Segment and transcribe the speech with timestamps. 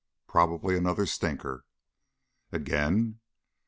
[0.25, 1.63] "Probably another stinker."
[2.51, 3.19] "Again?"